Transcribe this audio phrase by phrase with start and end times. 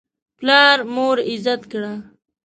[0.37, 1.93] پلار مور عزت کړه.